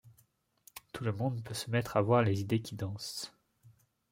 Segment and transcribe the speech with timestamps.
[0.93, 3.35] Tout le monde peut se mettre à voir les idées qui dansent.